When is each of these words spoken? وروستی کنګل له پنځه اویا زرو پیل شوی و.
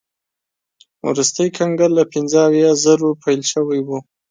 وروستی 1.09 1.47
کنګل 1.57 1.91
له 1.99 2.03
پنځه 2.13 2.37
اویا 2.47 2.71
زرو 2.83 3.09
پیل 3.23 3.41
شوی 3.51 3.79
و. 3.83 3.89